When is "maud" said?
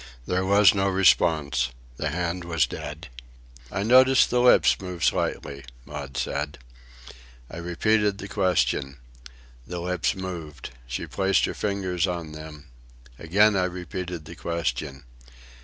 5.85-6.17